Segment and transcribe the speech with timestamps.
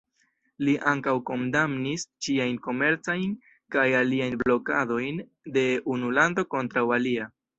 [0.67, 3.35] Li ankaŭ kondamnis ĉiajn komercajn
[3.77, 5.23] kaj aliajn blokadojn
[5.59, 7.29] de unu lando kontraŭ alia.